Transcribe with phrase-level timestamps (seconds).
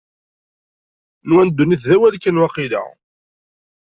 [1.27, 2.81] Nwan ddunit d awal kan, waqila?